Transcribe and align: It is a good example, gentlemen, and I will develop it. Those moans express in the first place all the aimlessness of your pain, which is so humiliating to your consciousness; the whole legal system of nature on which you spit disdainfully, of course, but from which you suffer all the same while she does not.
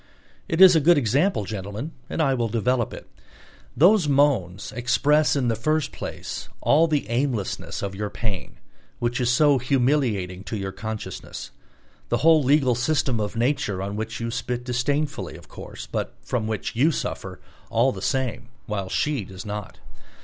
It 0.47 0.61
is 0.61 0.75
a 0.75 0.79
good 0.79 0.97
example, 0.97 1.45
gentlemen, 1.45 1.91
and 2.09 2.23
I 2.23 2.33
will 2.33 2.47
develop 2.47 2.91
it. 2.91 3.07
Those 3.77 4.07
moans 4.09 4.71
express 4.71 5.35
in 5.35 5.47
the 5.47 5.55
first 5.55 5.91
place 5.91 6.49
all 6.59 6.87
the 6.87 7.07
aimlessness 7.07 7.83
of 7.83 7.93
your 7.93 8.09
pain, 8.09 8.57
which 8.97 9.21
is 9.21 9.29
so 9.29 9.59
humiliating 9.59 10.43
to 10.45 10.57
your 10.57 10.71
consciousness; 10.71 11.51
the 12.09 12.17
whole 12.25 12.41
legal 12.41 12.73
system 12.73 13.19
of 13.19 13.35
nature 13.35 13.79
on 13.79 13.95
which 13.95 14.19
you 14.19 14.31
spit 14.31 14.63
disdainfully, 14.65 15.35
of 15.37 15.49
course, 15.49 15.85
but 15.85 16.15
from 16.23 16.47
which 16.47 16.75
you 16.75 16.89
suffer 16.89 17.39
all 17.69 17.91
the 17.91 18.01
same 18.01 18.49
while 18.65 18.89
she 18.89 19.23
does 19.23 19.45
not. 19.45 19.77